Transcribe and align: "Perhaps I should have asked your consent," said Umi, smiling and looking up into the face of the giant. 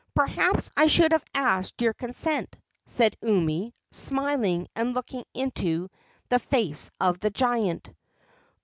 "Perhaps 0.15 0.71
I 0.75 0.87
should 0.87 1.11
have 1.11 1.23
asked 1.35 1.79
your 1.79 1.93
consent," 1.93 2.57
said 2.87 3.15
Umi, 3.21 3.75
smiling 3.91 4.67
and 4.75 4.95
looking 4.95 5.19
up 5.21 5.27
into 5.35 5.89
the 6.27 6.39
face 6.39 6.89
of 6.99 7.19
the 7.19 7.29
giant. 7.29 7.87